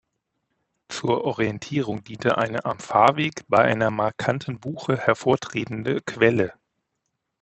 Zur 0.89 1.25
Orientierung 1.25 2.03
diente 2.03 2.39
eine 2.39 2.65
am 2.65 2.79
Fahrweg 2.79 3.45
bei 3.47 3.59
einer 3.61 3.91
markanten 3.91 4.59
Buche 4.59 4.97
hervortretende 4.97 6.01
Quelle. 6.01 6.53